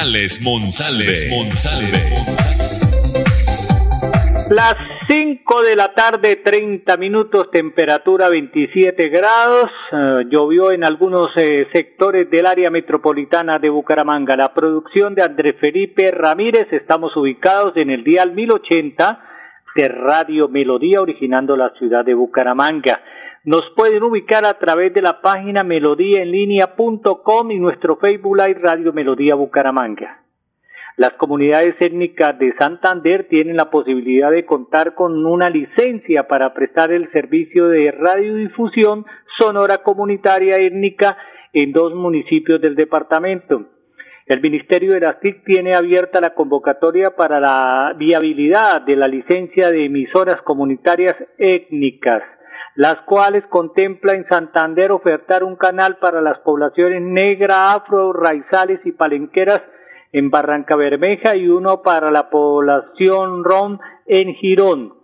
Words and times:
Alex 0.00 0.40
Monsalve. 0.42 1.12
Las 4.50 4.74
5 5.06 5.62
de 5.62 5.76
la 5.76 5.94
tarde, 5.94 6.36
30 6.36 6.96
minutos, 6.96 7.50
temperatura 7.52 8.28
27 8.28 9.08
grados. 9.08 9.70
eh, 9.92 10.24
llovió 10.28 10.72
en 10.72 10.84
algunos 10.84 11.30
eh, 11.36 11.68
sectores 11.72 12.28
del 12.28 12.46
área 12.46 12.70
metropolitana 12.70 13.58
de 13.58 13.70
Bucaramanga. 13.70 14.34
La 14.36 14.52
producción 14.52 15.14
de 15.14 15.22
Andrés 15.22 15.56
Felipe 15.60 16.10
Ramírez, 16.10 16.66
estamos 16.72 17.16
ubicados 17.16 17.76
en 17.76 17.90
el 17.90 18.02
dial 18.02 18.32
1080 18.32 19.20
de 19.76 19.88
Radio 19.88 20.48
Melodía, 20.48 21.02
originando 21.02 21.56
la 21.56 21.70
ciudad 21.78 22.04
de 22.04 22.14
Bucaramanga. 22.14 23.00
Nos 23.44 23.62
pueden 23.76 24.02
ubicar 24.02 24.46
a 24.46 24.58
través 24.58 24.94
de 24.94 25.02
la 25.02 25.20
página 25.20 25.62
melodíaenlínea.com 25.64 27.50
y 27.50 27.58
nuestro 27.58 27.96
Facebook 27.96 28.38
Live 28.38 28.58
Radio 28.62 28.94
Melodía 28.94 29.34
Bucaramanga. 29.34 30.22
Las 30.96 31.10
comunidades 31.18 31.74
étnicas 31.78 32.38
de 32.38 32.54
Santander 32.58 33.28
tienen 33.28 33.58
la 33.58 33.70
posibilidad 33.70 34.30
de 34.30 34.46
contar 34.46 34.94
con 34.94 35.26
una 35.26 35.50
licencia 35.50 36.26
para 36.26 36.54
prestar 36.54 36.90
el 36.90 37.12
servicio 37.12 37.68
de 37.68 37.90
radiodifusión 37.90 39.04
sonora 39.38 39.82
comunitaria 39.82 40.56
étnica 40.56 41.18
en 41.52 41.72
dos 41.72 41.94
municipios 41.94 42.62
del 42.62 42.74
departamento. 42.74 43.66
El 44.24 44.40
Ministerio 44.40 44.92
de 44.92 45.00
las 45.00 45.20
TIC 45.20 45.44
tiene 45.44 45.74
abierta 45.74 46.18
la 46.18 46.32
convocatoria 46.32 47.10
para 47.10 47.40
la 47.40 47.94
viabilidad 47.98 48.80
de 48.80 48.96
la 48.96 49.06
licencia 49.06 49.70
de 49.70 49.84
emisoras 49.84 50.40
comunitarias 50.40 51.14
étnicas, 51.36 52.22
las 52.74 52.96
cuales 53.06 53.44
contempla 53.48 54.12
en 54.14 54.26
Santander 54.26 54.90
ofertar 54.90 55.44
un 55.44 55.56
canal 55.56 55.98
para 55.98 56.20
las 56.20 56.38
poblaciones 56.40 57.02
negra, 57.02 57.72
afro, 57.72 58.12
raizales 58.12 58.80
y 58.84 58.92
palenqueras 58.92 59.62
en 60.12 60.30
Barranca 60.30 60.76
Bermeja 60.76 61.36
y 61.36 61.48
uno 61.48 61.82
para 61.82 62.10
la 62.10 62.30
población 62.30 63.44
rom 63.44 63.78
en 64.06 64.34
Girón. 64.34 64.94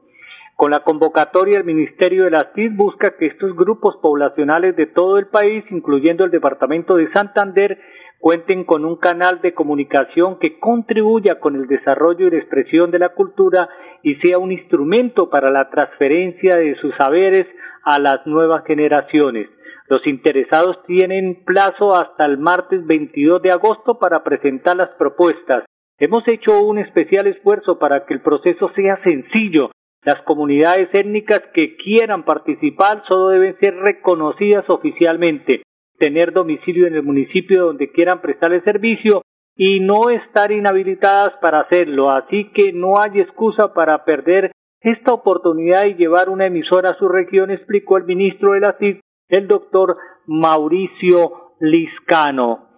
Con 0.56 0.72
la 0.72 0.80
convocatoria, 0.80 1.58
el 1.58 1.64
Ministerio 1.64 2.24
de 2.24 2.32
las 2.32 2.52
TIC 2.52 2.76
busca 2.76 3.16
que 3.16 3.26
estos 3.26 3.56
grupos 3.56 3.96
poblacionales 4.02 4.76
de 4.76 4.86
todo 4.86 5.18
el 5.18 5.28
país, 5.28 5.64
incluyendo 5.70 6.24
el 6.24 6.30
departamento 6.30 6.96
de 6.96 7.10
Santander, 7.12 7.80
cuenten 8.20 8.64
con 8.64 8.84
un 8.84 8.96
canal 8.96 9.40
de 9.40 9.54
comunicación 9.54 10.38
que 10.38 10.58
contribuya 10.58 11.40
con 11.40 11.56
el 11.56 11.66
desarrollo 11.66 12.26
y 12.26 12.30
la 12.30 12.38
expresión 12.38 12.90
de 12.90 12.98
la 12.98 13.14
cultura 13.14 13.68
y 14.02 14.16
sea 14.16 14.38
un 14.38 14.52
instrumento 14.52 15.30
para 15.30 15.50
la 15.50 15.70
transferencia 15.70 16.56
de 16.56 16.76
sus 16.76 16.94
saberes 16.96 17.46
a 17.82 17.98
las 17.98 18.26
nuevas 18.26 18.62
generaciones. 18.66 19.48
Los 19.88 20.06
interesados 20.06 20.78
tienen 20.86 21.42
plazo 21.44 21.96
hasta 21.96 22.26
el 22.26 22.38
martes 22.38 22.86
22 22.86 23.42
de 23.42 23.50
agosto 23.50 23.98
para 23.98 24.22
presentar 24.22 24.76
las 24.76 24.90
propuestas. 24.90 25.64
Hemos 25.98 26.26
hecho 26.28 26.60
un 26.60 26.78
especial 26.78 27.26
esfuerzo 27.26 27.78
para 27.78 28.04
que 28.04 28.14
el 28.14 28.20
proceso 28.20 28.70
sea 28.76 29.02
sencillo. 29.02 29.70
Las 30.04 30.22
comunidades 30.22 30.88
étnicas 30.92 31.42
que 31.52 31.76
quieran 31.76 32.24
participar 32.24 33.02
solo 33.08 33.28
deben 33.28 33.56
ser 33.60 33.74
reconocidas 33.76 34.64
oficialmente, 34.68 35.62
tener 36.00 36.32
domicilio 36.32 36.88
en 36.88 36.94
el 36.94 37.04
municipio 37.04 37.66
donde 37.66 37.92
quieran 37.92 38.20
prestar 38.20 38.52
el 38.52 38.64
servicio 38.64 39.22
y 39.54 39.78
no 39.80 40.08
estar 40.08 40.50
inhabilitadas 40.50 41.34
para 41.40 41.60
hacerlo. 41.60 42.10
Así 42.10 42.50
que 42.54 42.72
no 42.72 42.98
hay 42.98 43.20
excusa 43.20 43.74
para 43.74 44.04
perder 44.04 44.50
esta 44.80 45.12
oportunidad 45.12 45.84
y 45.84 45.94
llevar 45.94 46.30
una 46.30 46.46
emisora 46.46 46.90
a 46.90 46.98
su 46.98 47.08
región, 47.08 47.50
explicó 47.50 47.98
el 47.98 48.04
ministro 48.04 48.52
de 48.52 48.60
la 48.60 48.78
TIC, 48.78 49.00
el 49.28 49.46
doctor 49.46 49.98
Mauricio 50.26 51.52
Liscano. 51.60 52.70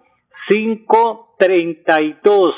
532. 0.49 2.55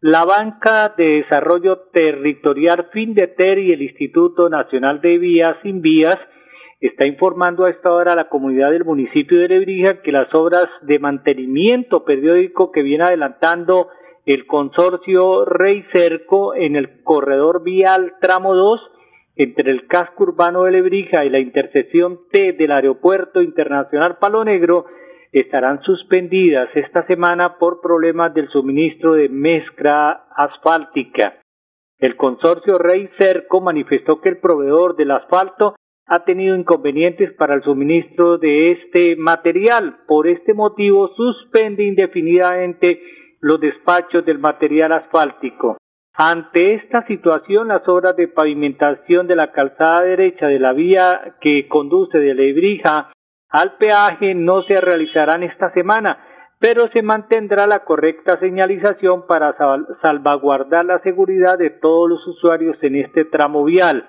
La 0.00 0.24
Banca 0.26 0.94
de 0.96 1.22
Desarrollo 1.22 1.88
Territorial 1.92 2.88
FINDETER 2.92 3.58
y 3.58 3.72
el 3.72 3.82
Instituto 3.82 4.48
Nacional 4.50 5.00
de 5.00 5.18
Vías 5.18 5.56
Sin 5.62 5.80
Vías 5.80 6.18
está 6.80 7.06
informando 7.06 7.64
a 7.64 7.70
esta 7.70 7.92
hora 7.92 8.12
a 8.12 8.16
la 8.16 8.28
comunidad 8.28 8.70
del 8.70 8.84
municipio 8.84 9.40
de 9.40 9.48
Lebrija 9.48 10.00
que 10.02 10.12
las 10.12 10.32
obras 10.34 10.66
de 10.82 10.98
mantenimiento 10.98 12.04
periódico 12.04 12.70
que 12.70 12.82
viene 12.82 13.04
adelantando 13.04 13.88
el 14.26 14.46
consorcio 14.46 15.44
Rey 15.44 15.84
Cerco 15.92 16.54
en 16.54 16.76
el 16.76 17.02
corredor 17.02 17.62
vial 17.64 18.14
tramo 18.20 18.54
2 18.54 18.80
entre 19.36 19.70
el 19.70 19.86
casco 19.86 20.24
urbano 20.24 20.64
de 20.64 20.72
Lebrija 20.72 21.24
y 21.24 21.30
la 21.30 21.38
intersección 21.38 22.20
T 22.30 22.52
del 22.52 22.72
Aeropuerto 22.72 23.40
Internacional 23.40 24.18
Palo 24.18 24.44
Negro 24.44 24.86
estarán 25.32 25.82
suspendidas 25.82 26.68
esta 26.74 27.06
semana 27.06 27.58
por 27.58 27.80
problemas 27.80 28.34
del 28.34 28.48
suministro 28.48 29.14
de 29.14 29.28
mezcla 29.28 30.26
asfáltica. 30.36 31.38
El 31.98 32.16
consorcio 32.16 32.78
Rey 32.78 33.10
Cerco 33.18 33.60
manifestó 33.60 34.20
que 34.20 34.28
el 34.28 34.38
proveedor 34.38 34.96
del 34.96 35.10
asfalto 35.10 35.74
ha 36.08 36.24
tenido 36.24 36.56
inconvenientes 36.56 37.32
para 37.34 37.54
el 37.54 37.62
suministro 37.62 38.38
de 38.38 38.72
este 38.72 39.16
material. 39.16 39.98
Por 40.06 40.26
este 40.26 40.54
motivo 40.54 41.08
suspende 41.14 41.84
indefinidamente 41.84 43.00
los 43.40 43.60
despachos 43.60 44.24
del 44.24 44.38
material 44.38 44.92
asfáltico. 44.92 45.76
Ante 46.14 46.74
esta 46.74 47.06
situación, 47.06 47.68
las 47.68 47.86
obras 47.86 48.16
de 48.16 48.26
pavimentación 48.26 49.28
de 49.28 49.36
la 49.36 49.52
calzada 49.52 50.02
derecha 50.02 50.48
de 50.48 50.58
la 50.58 50.72
vía 50.72 51.36
que 51.40 51.68
conduce 51.68 52.18
de 52.18 52.34
Lebrija 52.34 53.12
al 53.50 53.76
peaje 53.76 54.34
no 54.34 54.62
se 54.62 54.80
realizarán 54.80 55.42
esta 55.42 55.72
semana, 55.72 56.18
pero 56.58 56.88
se 56.92 57.02
mantendrá 57.02 57.66
la 57.66 57.84
correcta 57.84 58.38
señalización 58.40 59.26
para 59.26 59.56
salvaguardar 60.02 60.84
la 60.84 61.00
seguridad 61.00 61.56
de 61.56 61.70
todos 61.70 62.10
los 62.10 62.26
usuarios 62.26 62.76
en 62.82 62.96
este 62.96 63.24
tramo 63.24 63.64
vial. 63.64 64.08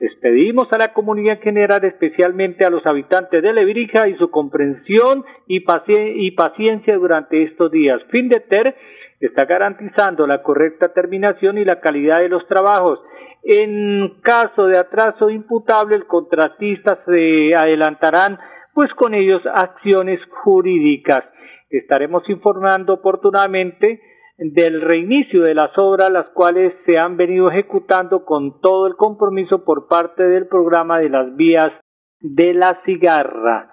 Les 0.00 0.14
pedimos 0.16 0.68
a 0.72 0.78
la 0.78 0.92
comunidad 0.92 1.38
en 1.38 1.42
general, 1.42 1.84
especialmente 1.84 2.64
a 2.64 2.70
los 2.70 2.86
habitantes 2.86 3.42
de 3.42 3.52
Lebrija, 3.52 4.08
y 4.08 4.14
su 4.14 4.30
comprensión 4.30 5.24
y, 5.48 5.60
paciencia 5.60 6.96
durante 6.96 7.42
estos 7.42 7.72
días. 7.72 8.00
Findeter 8.10 8.76
está 9.18 9.44
garantizando 9.44 10.24
la 10.28 10.42
correcta 10.42 10.92
terminación 10.92 11.58
y 11.58 11.64
la 11.64 11.80
calidad 11.80 12.20
de 12.20 12.28
los 12.28 12.46
trabajos. 12.46 13.00
En 13.42 14.20
caso 14.22 14.66
de 14.66 14.78
atraso 14.78 15.30
imputable, 15.30 15.96
el 15.96 16.06
contratista 16.06 17.00
se 17.04 17.56
adelantarán 17.56 18.38
pues 18.74 18.92
con 18.94 19.14
ellos 19.14 19.42
acciones 19.52 20.20
jurídicas. 20.44 21.24
Estaremos 21.70 22.22
informando 22.28 22.94
oportunamente 22.94 24.00
del 24.38 24.80
reinicio 24.80 25.42
de 25.42 25.54
las 25.54 25.76
obras, 25.76 26.10
las 26.10 26.28
cuales 26.28 26.72
se 26.86 26.96
han 26.96 27.16
venido 27.16 27.50
ejecutando 27.50 28.24
con 28.24 28.60
todo 28.60 28.86
el 28.86 28.94
compromiso 28.94 29.64
por 29.64 29.88
parte 29.88 30.22
del 30.22 30.46
programa 30.46 31.00
de 31.00 31.08
las 31.08 31.34
vías 31.36 31.72
de 32.20 32.54
la 32.54 32.80
cigarra. 32.84 33.72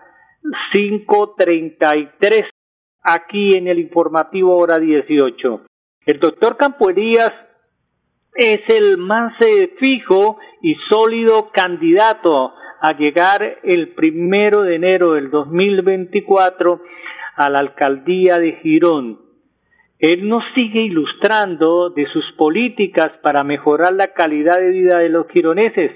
533 0.73 2.43
aquí 3.03 3.55
en 3.55 3.67
el 3.67 3.79
informativo 3.79 4.57
hora 4.57 4.79
18. 4.79 5.61
El 6.07 6.19
doctor 6.19 6.57
Campo 6.57 6.89
Elías 6.89 7.31
es 8.33 8.61
el 8.67 8.97
más 8.97 9.33
eh, 9.41 9.73
fijo 9.79 10.37
y 10.61 10.75
sólido 10.89 11.51
candidato 11.51 12.53
a 12.81 12.93
llegar 12.93 13.59
el 13.63 13.93
primero 13.93 14.61
de 14.61 14.75
enero 14.75 15.13
del 15.13 15.29
2024 15.29 16.81
a 17.35 17.49
la 17.49 17.59
alcaldía 17.59 18.39
de 18.39 18.53
Girón. 18.61 19.24
Él 19.99 20.27
nos 20.27 20.43
sigue 20.53 20.81
ilustrando 20.81 21.89
de 21.89 22.05
sus 22.07 22.25
políticas 22.37 23.11
para 23.23 23.43
mejorar 23.43 23.93
la 23.93 24.13
calidad 24.13 24.59
de 24.59 24.69
vida 24.69 24.97
de 24.99 25.09
los 25.09 25.27
gironeses 25.31 25.91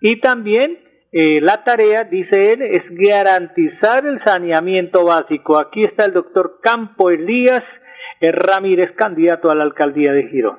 y 0.00 0.20
también 0.20 0.78
eh, 1.12 1.40
la 1.40 1.62
tarea, 1.64 2.04
dice 2.04 2.52
él, 2.52 2.62
es 2.62 2.82
garantizar 2.90 4.06
el 4.06 4.22
saneamiento 4.24 5.04
básico. 5.04 5.58
Aquí 5.58 5.84
está 5.84 6.04
el 6.04 6.12
doctor 6.12 6.60
Campo 6.62 7.10
Elías 7.10 7.62
Ramírez, 8.20 8.90
candidato 8.96 9.50
a 9.50 9.54
la 9.54 9.64
alcaldía 9.64 10.12
de 10.12 10.28
Girón. 10.28 10.58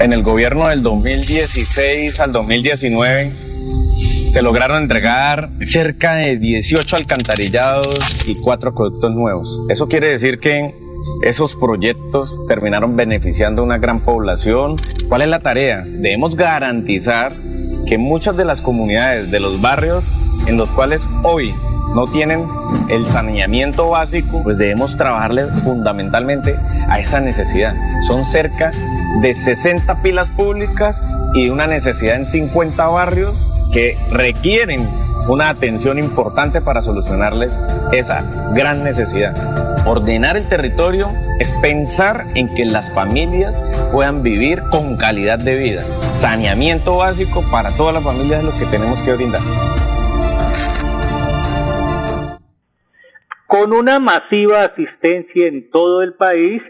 En 0.00 0.12
el 0.12 0.22
gobierno 0.22 0.68
del 0.68 0.82
2016 0.82 2.20
al 2.20 2.32
2019 2.32 3.30
se 3.30 4.42
lograron 4.42 4.82
entregar 4.82 5.48
cerca 5.62 6.16
de 6.16 6.36
18 6.36 6.96
alcantarillados 6.96 8.28
y 8.28 8.40
4 8.42 8.70
acueductos 8.70 9.14
nuevos. 9.14 9.66
Eso 9.70 9.88
quiere 9.88 10.08
decir 10.08 10.38
que 10.38 10.72
esos 11.22 11.54
proyectos 11.54 12.34
terminaron 12.46 12.96
beneficiando 12.96 13.62
a 13.62 13.64
una 13.64 13.78
gran 13.78 14.00
población. 14.00 14.76
¿Cuál 15.08 15.22
es 15.22 15.28
la 15.28 15.40
tarea? 15.40 15.84
Debemos 15.86 16.36
garantizar 16.36 17.32
que 17.86 17.98
muchas 17.98 18.36
de 18.36 18.44
las 18.44 18.60
comunidades 18.60 19.30
de 19.30 19.40
los 19.40 19.60
barrios 19.60 20.04
en 20.46 20.56
los 20.56 20.70
cuales 20.70 21.08
hoy 21.22 21.54
no 21.94 22.06
tienen 22.06 22.46
el 22.88 23.06
saneamiento 23.08 23.88
básico, 23.90 24.42
pues 24.42 24.58
debemos 24.58 24.96
trabajarle 24.96 25.46
fundamentalmente 25.64 26.54
a 26.88 27.00
esa 27.00 27.20
necesidad. 27.20 27.74
Son 28.06 28.24
cerca 28.24 28.72
de 29.22 29.32
60 29.32 30.02
pilas 30.02 30.28
públicas 30.30 31.02
y 31.34 31.48
una 31.48 31.66
necesidad 31.66 32.16
en 32.16 32.26
50 32.26 32.86
barrios 32.88 33.34
que 33.72 33.96
requieren 34.10 34.88
una 35.28 35.50
atención 35.50 35.98
importante 35.98 36.60
para 36.60 36.80
solucionarles 36.80 37.58
esa 37.92 38.24
gran 38.54 38.82
necesidad. 38.82 39.67
Ordenar 39.88 40.36
el 40.36 40.46
territorio 40.46 41.06
es 41.40 41.50
pensar 41.62 42.24
en 42.34 42.54
que 42.54 42.66
las 42.66 42.92
familias 42.94 43.58
puedan 43.90 44.22
vivir 44.22 44.58
con 44.70 44.98
calidad 44.98 45.38
de 45.38 45.56
vida. 45.56 45.80
Saneamiento 46.20 46.98
básico 46.98 47.40
para 47.50 47.74
todas 47.74 47.94
las 47.94 48.04
familias 48.04 48.40
es 48.40 48.44
lo 48.44 48.58
que 48.58 48.66
tenemos 48.70 49.00
que 49.00 49.14
brindar. 49.14 49.40
Con 53.46 53.72
una 53.72 53.98
masiva 53.98 54.64
asistencia 54.64 55.46
en 55.46 55.70
todo 55.70 56.02
el 56.02 56.12
país, 56.16 56.60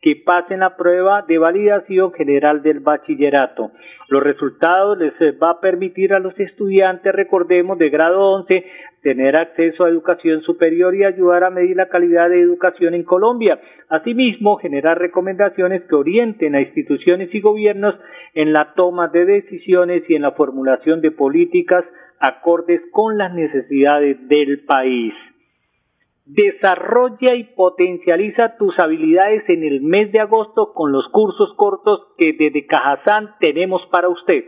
que 0.06 0.14
pasen 0.14 0.61
la 0.61 0.76
prueba 0.76 1.23
de 1.23 1.37
validación 1.37 2.12
general 2.12 2.62
del 2.62 2.79
bachillerato. 2.79 3.73
Los 4.08 4.23
resultados 4.23 4.97
les 4.97 5.12
va 5.43 5.50
a 5.50 5.61
permitir 5.61 6.14
a 6.14 6.20
los 6.20 6.38
estudiantes, 6.38 7.12
recordemos, 7.12 7.76
de 7.76 7.91
grado 7.91 8.20
11, 8.35 8.64
tener 9.03 9.35
acceso 9.35 9.82
a 9.82 9.88
educación 9.88 10.43
superior 10.43 10.94
y 10.94 11.03
ayudar 11.03 11.43
a 11.43 11.50
medir 11.50 11.76
la 11.76 11.88
calidad 11.88 12.31
de 12.31 12.41
educación 12.41 12.94
en 12.94 13.03
Colombia. 13.03 13.58
Asimismo, 13.88 14.58
generar 14.58 14.97
recomendaciones 14.97 15.82
que 15.88 15.97
orienten 15.97 16.55
a 16.55 16.61
instituciones 16.61 17.35
y 17.35 17.41
gobiernos 17.41 17.97
en 18.35 18.53
la 18.53 18.75
toma 18.75 19.08
de 19.08 19.25
decisiones 19.25 20.05
y 20.08 20.14
en 20.14 20.23
la 20.23 20.31
formulación 20.31 21.00
de 21.00 21.11
políticas 21.11 21.85
acordes 22.20 22.81
con 22.93 23.19
las 23.19 23.35
necesidades 23.35 24.17
del 24.29 24.61
país. 24.67 25.14
Desarrolla 26.26 27.37
y 27.37 27.44
potencializa 27.55 28.56
tus 28.56 28.76
habilidades 28.81 29.49
en 29.49 29.62
el 29.62 29.81
mes 29.81 30.11
de 30.11 30.19
agosto 30.19 30.73
con 30.75 30.90
los 30.90 31.08
cursos 31.12 31.55
cortos 31.56 32.00
que 32.19 32.32
desde 32.32 32.67
Cajazán 32.67 33.37
tenemos 33.38 33.87
para 33.93 34.08
usted. 34.08 34.44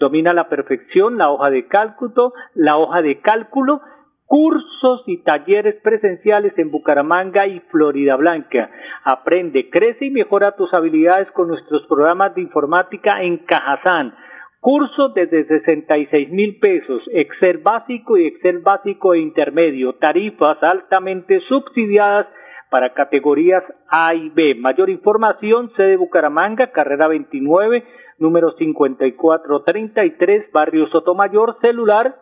Domina 0.00 0.32
la 0.32 0.48
perfección 0.48 1.18
la 1.18 1.30
hoja 1.30 1.50
de 1.50 1.68
cálculo, 1.68 2.32
la 2.54 2.78
hoja 2.78 3.00
de 3.00 3.20
cálculo, 3.20 3.80
cursos 4.26 5.04
y 5.06 5.22
talleres 5.22 5.76
presenciales 5.84 6.52
en 6.58 6.72
Bucaramanga 6.72 7.46
y 7.46 7.60
Florida 7.70 8.16
Blanca. 8.16 8.68
Aprende, 9.04 9.70
crece 9.70 10.06
y 10.06 10.10
mejora 10.10 10.56
tus 10.56 10.74
habilidades 10.74 11.30
con 11.30 11.46
nuestros 11.46 11.86
programas 11.86 12.34
de 12.34 12.40
informática 12.40 13.22
en 13.22 13.38
Cajazán 13.38 14.16
Curso 14.60 15.08
desde 15.08 15.46
66 15.46 16.30
mil 16.30 16.58
pesos, 16.58 17.02
Excel 17.12 17.58
básico 17.58 18.18
y 18.18 18.26
Excel 18.26 18.58
básico 18.58 19.14
e 19.14 19.20
intermedio, 19.20 19.94
tarifas 19.94 20.62
altamente 20.62 21.40
subsidiadas 21.48 22.26
para 22.70 22.92
categorías 22.92 23.64
A 23.88 24.14
y 24.14 24.28
B. 24.28 24.54
Mayor 24.56 24.90
información, 24.90 25.72
sede 25.76 25.96
Bucaramanga, 25.96 26.72
carrera 26.72 27.08
29, 27.08 27.84
número 28.18 28.52
5433, 28.58 30.52
barrio 30.52 30.88
Sotomayor, 30.88 31.56
celular 31.62 32.16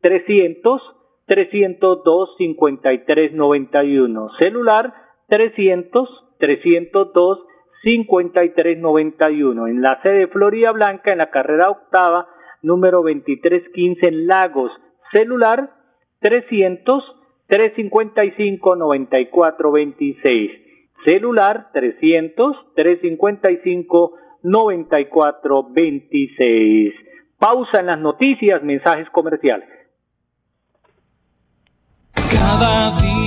300 0.00 0.82
302 1.26 2.34
5391, 2.38 4.30
celular 4.40 4.92
300 5.28 6.08
302 6.40 7.38
5391. 7.84 9.68
En 9.68 9.82
la 9.82 10.00
sede 10.02 10.20
de 10.20 10.28
Florida 10.28 10.72
Blanca, 10.72 11.12
en 11.12 11.18
la 11.18 11.30
carrera 11.30 11.68
octava, 11.70 12.26
número 12.62 13.02
2315 13.02 14.06
en 14.06 14.26
Lagos. 14.26 14.72
Celular 15.12 15.70
300 16.20 17.04
355 17.46 18.76
9426. 18.76 20.50
Celular 21.04 21.68
300 21.72 22.56
355 22.74 24.14
9426. 24.42 26.94
Pausa 27.38 27.80
en 27.80 27.86
las 27.86 28.00
noticias, 28.00 28.62
mensajes 28.62 29.10
comerciales. 29.10 29.68
Cada 32.14 32.96
día 33.02 33.13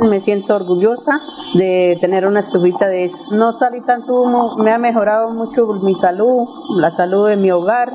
Me 0.00 0.20
siento 0.20 0.54
orgullosa 0.54 1.20
de 1.54 1.96
tener 2.00 2.26
una 2.26 2.40
estufita 2.40 2.86
de 2.86 3.04
esas. 3.04 3.30
No 3.30 3.58
salí 3.58 3.80
tanto 3.80 4.20
humo, 4.20 4.56
me 4.56 4.70
ha 4.70 4.78
mejorado 4.78 5.30
mucho 5.30 5.66
mi 5.82 5.94
salud, 5.94 6.46
la 6.76 6.90
salud 6.90 7.28
de 7.28 7.36
mi 7.36 7.50
hogar. 7.50 7.94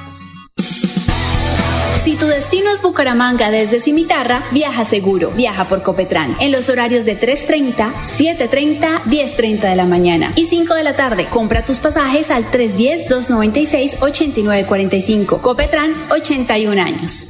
Tu 2.21 2.27
destino 2.27 2.69
es 2.69 2.83
Bucaramanga 2.83 3.49
desde 3.49 3.79
Cimitarra, 3.79 4.43
viaja 4.51 4.85
seguro. 4.85 5.31
Viaja 5.31 5.65
por 5.65 5.81
Copetran 5.81 6.35
en 6.39 6.51
los 6.51 6.69
horarios 6.69 7.03
de 7.03 7.19
3.30, 7.19 7.91
7.30, 7.93 9.01
10.30 9.05 9.61
de 9.61 9.75
la 9.75 9.85
mañana 9.85 10.31
y 10.35 10.45
5 10.45 10.75
de 10.75 10.83
la 10.83 10.95
tarde. 10.95 11.25
Compra 11.25 11.65
tus 11.65 11.79
pasajes 11.79 12.29
al 12.29 12.45
310-296-8945. 12.51 15.41
Copetran, 15.41 15.95
81 16.11 16.79
años. 16.79 17.27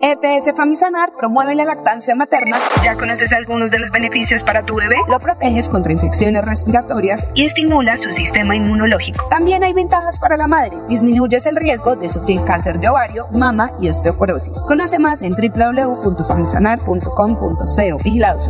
EPS 0.00 0.56
Famisanar 0.56 1.12
promueve 1.16 1.54
la 1.54 1.64
lactancia 1.64 2.16
materna. 2.16 2.58
¿Ya 2.86 2.94
conoces 2.94 3.32
algunos 3.32 3.72
de 3.72 3.80
los 3.80 3.90
beneficios 3.90 4.44
para 4.44 4.62
tu 4.62 4.76
bebé? 4.76 4.94
Lo 5.08 5.18
proteges 5.18 5.68
contra 5.68 5.90
infecciones 5.90 6.44
respiratorias 6.44 7.26
y 7.34 7.44
estimula 7.44 7.96
su 7.96 8.12
sistema 8.12 8.54
inmunológico. 8.54 9.26
También 9.28 9.64
hay 9.64 9.72
ventajas 9.72 10.20
para 10.20 10.36
la 10.36 10.46
madre. 10.46 10.76
Disminuyes 10.88 11.46
el 11.46 11.56
riesgo 11.56 11.96
de 11.96 12.08
sufrir 12.08 12.44
cáncer 12.44 12.78
de 12.78 12.88
ovario, 12.88 13.26
mama 13.32 13.72
y 13.80 13.88
osteoporosis. 13.88 14.60
Conoce 14.68 15.00
más 15.00 15.22
en 15.22 15.32
www.famisanar.com.co. 15.32 17.98
Vigilados. 18.04 18.48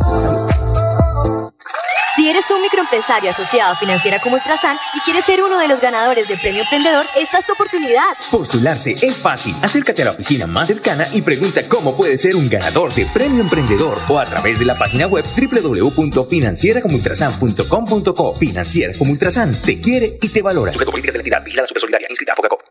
Si 2.17 2.27
eres 2.27 2.49
un 2.49 2.59
microempresario 2.63 3.29
asociado 3.29 3.73
a 3.73 3.75
Financiera 3.75 4.19
como 4.19 4.37
Ultrasan 4.37 4.75
y 4.95 4.99
quieres 5.01 5.23
ser 5.23 5.43
uno 5.43 5.59
de 5.59 5.67
los 5.67 5.79
ganadores 5.79 6.27
de 6.27 6.35
Premio 6.35 6.63
Emprendedor, 6.63 7.05
esta 7.15 7.37
es 7.37 7.45
tu 7.45 7.53
oportunidad. 7.53 8.01
Postularse 8.31 8.95
es 9.03 9.21
fácil. 9.21 9.55
Acércate 9.61 10.01
a 10.01 10.05
la 10.05 10.11
oficina 10.11 10.47
más 10.47 10.67
cercana 10.67 11.05
y 11.13 11.21
pregunta 11.21 11.67
cómo 11.67 11.95
puedes 11.95 12.19
ser 12.19 12.35
un 12.35 12.49
ganador 12.49 12.91
de 12.93 13.05
Premio 13.13 13.41
Emprendedor 13.41 13.99
o 14.09 14.17
a 14.17 14.25
través 14.25 14.57
de 14.57 14.65
la 14.65 14.75
página 14.79 15.05
web 15.05 15.23
www.financieracomultrasan.com.co. 15.37 18.33
Financiera 18.33 18.93
como 18.97 19.11
Ultrasan 19.11 19.51
te 19.51 19.79
quiere 19.79 20.17
y 20.19 20.29
te 20.29 20.41
valora. 20.41 20.73
Sujeto 20.73 20.89
políticas 20.89 21.13
de 21.13 21.19
la 21.19 21.21
entidad, 21.21 21.43
vigilada 21.43 21.67
super 21.67 21.81
solidaria, 21.81 22.07
inscrita 22.09 22.33
a 22.33 22.35
Focacop. 22.35 22.61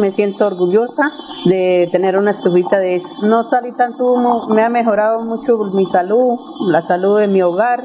Me 0.00 0.12
siento 0.12 0.46
orgullosa 0.46 1.10
de 1.44 1.88
tener 1.90 2.16
una 2.16 2.30
estufita 2.30 2.78
de 2.78 2.94
esas. 2.96 3.18
No 3.22 3.50
salí 3.50 3.72
tanto 3.72 4.12
humo, 4.12 4.46
me 4.48 4.62
ha 4.62 4.68
mejorado 4.68 5.22
mucho 5.22 5.58
mi 5.74 5.86
salud, 5.86 6.38
la 6.68 6.82
salud 6.82 7.18
de 7.18 7.26
mi 7.26 7.42
hogar. 7.42 7.84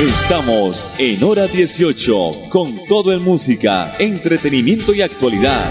Estamos 0.00 0.88
en 0.98 1.22
hora 1.22 1.46
18 1.46 2.48
con 2.50 2.68
todo 2.88 3.12
en 3.12 3.22
música, 3.22 3.92
entretenimiento 3.98 4.94
y 4.94 5.02
actualidad. 5.02 5.70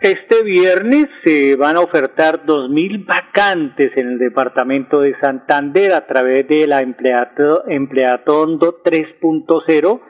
Este 0.00 0.44
viernes 0.44 1.06
se 1.24 1.56
van 1.56 1.78
a 1.78 1.80
ofertar 1.80 2.44
2.000 2.44 3.06
vacantes 3.06 3.92
en 3.96 4.08
el 4.08 4.18
departamento 4.18 5.00
de 5.00 5.18
Santander 5.18 5.92
a 5.92 6.06
través 6.06 6.46
de 6.46 6.66
la 6.66 6.82
Empleato, 6.82 7.66
Empleatondo 7.66 8.82
3.0 8.84 10.00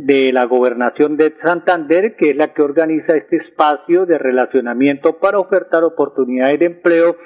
de 0.00 0.32
la 0.32 0.44
gobernación 0.46 1.16
de 1.16 1.34
Santander, 1.42 2.16
que 2.16 2.30
es 2.30 2.36
la 2.36 2.52
que 2.52 2.62
organiza 2.62 3.16
este 3.16 3.36
espacio 3.36 4.06
de 4.06 4.18
relacionamiento 4.18 5.18
para 5.18 5.38
ofertar 5.38 5.84
oportunidades 5.84 6.60
de 6.60 6.66
empleo 6.66 7.16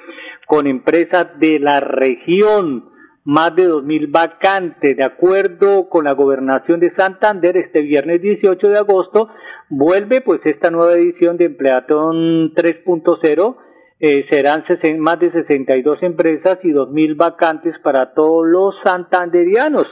con 0.47 0.67
empresas 0.67 1.27
de 1.39 1.59
la 1.59 1.79
región. 1.79 2.91
Más 3.25 3.55
de 3.55 3.69
2.000 3.69 4.11
vacantes. 4.11 4.97
De 4.97 5.03
acuerdo 5.03 5.87
con 5.87 6.03
la 6.03 6.11
gobernación 6.11 6.81
de 6.81 6.93
Santander, 6.97 7.55
este 7.55 7.79
viernes 7.79 8.21
18 8.21 8.67
de 8.67 8.77
agosto 8.77 9.29
vuelve 9.69 10.19
pues 10.19 10.41
esta 10.43 10.69
nueva 10.69 10.93
edición 10.95 11.37
de 11.37 11.45
Empleatón 11.45 12.53
3.0. 12.53 13.55
Eh, 14.01 14.25
serán 14.29 14.65
más 14.99 15.19
de 15.19 15.31
62 15.31 16.03
empresas 16.03 16.57
y 16.63 16.73
2.000 16.73 17.15
vacantes 17.15 17.73
para 17.81 18.13
todos 18.13 18.45
los 18.45 18.75
santanderianos. 18.83 19.85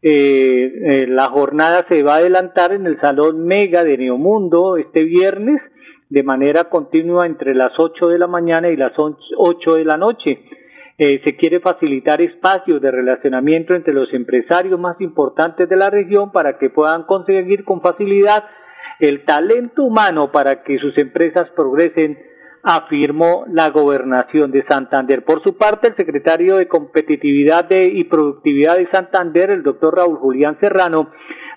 Eh, 0.00 1.02
eh, 1.02 1.06
la 1.08 1.26
jornada 1.26 1.84
se 1.88 2.02
va 2.02 2.14
a 2.14 2.18
adelantar 2.18 2.72
en 2.72 2.86
el 2.86 3.00
Salón 3.00 3.44
Mega 3.44 3.82
de 3.82 3.98
Neomundo 3.98 4.76
este 4.76 5.02
viernes 5.02 5.60
de 6.08 6.22
manera 6.22 6.64
continua 6.64 7.26
entre 7.26 7.54
las 7.54 7.72
8 7.78 8.08
de 8.08 8.18
la 8.18 8.26
mañana 8.26 8.68
y 8.70 8.76
las 8.76 8.92
8 8.96 9.74
de 9.74 9.84
la 9.84 9.96
noche. 9.96 10.40
Eh, 11.00 11.20
se 11.22 11.36
quiere 11.36 11.60
facilitar 11.60 12.20
espacios 12.20 12.80
de 12.80 12.90
relacionamiento 12.90 13.74
entre 13.74 13.92
los 13.92 14.12
empresarios 14.12 14.80
más 14.80 15.00
importantes 15.00 15.68
de 15.68 15.76
la 15.76 15.90
región 15.90 16.32
para 16.32 16.58
que 16.58 16.70
puedan 16.70 17.04
conseguir 17.04 17.64
con 17.64 17.80
facilidad 17.80 18.44
el 18.98 19.24
talento 19.24 19.84
humano 19.84 20.32
para 20.32 20.64
que 20.64 20.78
sus 20.78 20.96
empresas 20.98 21.48
progresen, 21.54 22.18
afirmó 22.70 23.46
la 23.48 23.70
gobernación 23.70 24.50
de 24.50 24.62
Santander. 24.68 25.24
Por 25.24 25.42
su 25.42 25.56
parte, 25.56 25.88
el 25.88 25.96
secretario 25.96 26.56
de 26.56 26.68
Competitividad 26.68 27.66
y 27.70 28.04
Productividad 28.04 28.76
de 28.76 28.90
Santander, 28.92 29.50
el 29.50 29.62
doctor 29.62 29.96
Raúl 29.96 30.18
Julián 30.18 30.58
Serrano, 30.60 31.10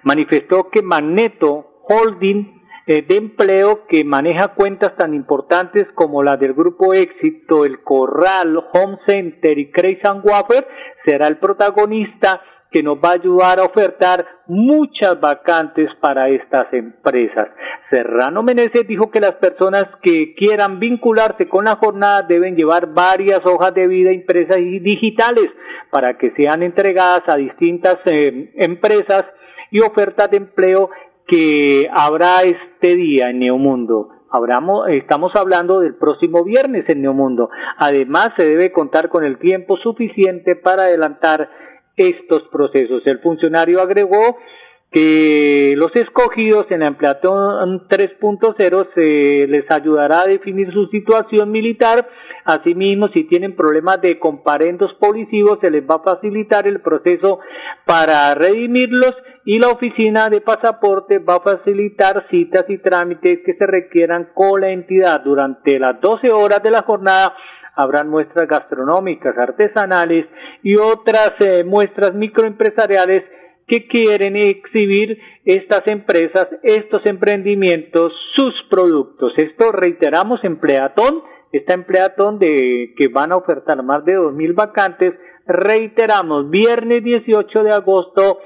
manifestó 0.03 0.69
que 0.69 0.81
Magneto 0.81 1.83
Holding 1.83 2.61
eh, 2.87 3.01
de 3.01 3.17
empleo 3.17 3.85
que 3.87 4.05
maneja 4.05 4.55
cuentas 4.55 4.95
tan 4.95 5.13
importantes 5.13 5.85
como 5.95 6.23
la 6.23 6.37
del 6.37 6.53
Grupo 6.53 6.93
Éxito, 6.93 7.65
el 7.65 7.83
Corral, 7.83 8.57
Home 8.71 8.97
Center 9.05 9.59
y 9.59 9.69
Crazy 9.69 9.99
Wafer, 10.23 10.65
será 11.05 11.27
el 11.27 11.39
protagonista 11.39 12.41
que 12.71 12.81
nos 12.81 12.97
va 12.97 13.09
a 13.09 13.13
ayudar 13.15 13.59
a 13.59 13.65
ofertar 13.65 14.25
muchas 14.47 15.19
vacantes 15.19 15.89
para 15.99 16.29
estas 16.29 16.71
empresas. 16.73 17.49
Serrano 17.91 18.41
Meneses 18.41 18.87
dijo 18.87 19.11
que 19.11 19.19
las 19.19 19.33
personas 19.33 19.85
que 20.01 20.33
quieran 20.33 20.79
vincularse 20.79 21.47
con 21.49 21.65
la 21.65 21.75
jornada 21.75 22.21
deben 22.23 22.55
llevar 22.55 22.93
varias 22.93 23.41
hojas 23.45 23.73
de 23.73 23.85
vida 23.85 24.13
impresas 24.13 24.57
y 24.57 24.79
digitales 24.79 25.47
para 25.91 26.17
que 26.17 26.31
sean 26.31 26.63
entregadas 26.63 27.23
a 27.27 27.35
distintas 27.35 27.97
eh, 28.05 28.53
empresas 28.55 29.25
y 29.71 29.81
ofertas 29.81 30.31
de 30.31 30.37
empleo 30.37 30.89
que 31.27 31.87
habrá 31.91 32.43
este 32.43 32.95
día 32.95 33.29
en 33.29 33.39
Neomundo. 33.39 34.09
Hablamos, 34.29 34.87
estamos 34.89 35.33
hablando 35.35 35.81
del 35.81 35.95
próximo 35.95 36.45
viernes 36.45 36.85
en 36.87 37.01
Neomundo. 37.01 37.49
Además, 37.77 38.29
se 38.37 38.45
debe 38.45 38.71
contar 38.71 39.09
con 39.09 39.25
el 39.25 39.37
tiempo 39.37 39.75
suficiente 39.77 40.55
para 40.55 40.83
adelantar 40.83 41.49
estos 41.97 42.43
procesos. 42.51 43.03
El 43.05 43.19
funcionario 43.19 43.81
agregó 43.81 44.37
que 44.91 45.73
los 45.77 45.89
escogidos 45.95 46.65
en 46.69 46.81
la 46.81 46.87
Empleatón 46.87 47.87
3.0 47.87 48.87
se 48.93 49.47
les 49.47 49.71
ayudará 49.71 50.21
a 50.21 50.25
definir 50.25 50.71
su 50.73 50.87
situación 50.87 51.49
militar. 51.49 52.09
Asimismo, 52.43 53.07
si 53.09 53.23
tienen 53.23 53.55
problemas 53.55 54.01
de 54.01 54.19
comparendos 54.19 54.93
policivos, 54.99 55.59
se 55.61 55.71
les 55.71 55.83
va 55.83 55.95
a 55.95 56.15
facilitar 56.15 56.67
el 56.67 56.81
proceso 56.81 57.39
para 57.85 58.35
redimirlos 58.35 59.13
y 59.45 59.59
la 59.59 59.69
oficina 59.69 60.27
de 60.29 60.41
pasaporte 60.41 61.19
va 61.19 61.35
a 61.35 61.39
facilitar 61.41 62.27
citas 62.29 62.65
y 62.67 62.77
trámites 62.79 63.39
que 63.45 63.55
se 63.55 63.65
requieran 63.65 64.31
con 64.33 64.59
la 64.59 64.71
entidad. 64.71 65.21
Durante 65.23 65.79
las 65.79 66.01
12 66.01 66.31
horas 66.31 66.61
de 66.63 66.71
la 66.71 66.81
jornada 66.81 67.33
habrán 67.75 68.09
muestras 68.09 68.45
gastronómicas, 68.45 69.37
artesanales 69.37 70.25
y 70.63 70.75
otras 70.75 71.31
eh, 71.39 71.63
muestras 71.63 72.13
microempresariales 72.13 73.23
que 73.67 73.87
quieren 73.87 74.35
exhibir 74.35 75.17
estas 75.45 75.87
empresas, 75.87 76.47
estos 76.63 77.05
emprendimientos, 77.05 78.13
sus 78.35 78.53
productos. 78.69 79.33
Esto 79.37 79.71
reiteramos 79.71 80.43
empleatón, 80.43 81.23
esta 81.51 81.73
empleatón 81.73 82.39
de 82.39 82.93
que 82.97 83.07
van 83.07 83.31
a 83.31 83.37
ofertar 83.37 83.81
más 83.83 84.03
de 84.05 84.15
dos 84.15 84.33
mil 84.33 84.53
vacantes, 84.53 85.13
reiteramos, 85.45 86.49
viernes 86.49 87.03
18 87.03 87.63
de 87.63 87.71
agosto 87.71 88.39